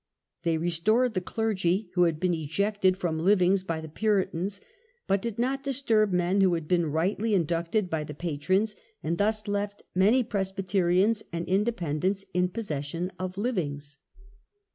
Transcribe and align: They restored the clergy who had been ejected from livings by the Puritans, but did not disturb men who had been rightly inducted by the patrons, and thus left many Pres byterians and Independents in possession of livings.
They 0.41 0.57
restored 0.57 1.13
the 1.13 1.21
clergy 1.21 1.91
who 1.93 2.05
had 2.05 2.19
been 2.19 2.33
ejected 2.33 2.97
from 2.97 3.19
livings 3.19 3.61
by 3.63 3.81
the 3.81 3.87
Puritans, 3.87 4.59
but 5.05 5.21
did 5.21 5.37
not 5.37 5.61
disturb 5.61 6.11
men 6.11 6.41
who 6.41 6.55
had 6.55 6.67
been 6.67 6.87
rightly 6.91 7.35
inducted 7.35 7.87
by 7.87 8.03
the 8.03 8.15
patrons, 8.15 8.75
and 9.03 9.19
thus 9.19 9.47
left 9.47 9.83
many 9.93 10.23
Pres 10.23 10.51
byterians 10.53 11.21
and 11.31 11.45
Independents 11.47 12.25
in 12.33 12.49
possession 12.49 13.11
of 13.19 13.37
livings. 13.37 13.97